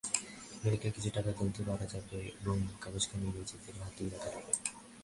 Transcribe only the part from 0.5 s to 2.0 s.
আমেরিকায় কিছু টাকা তুলতে পারা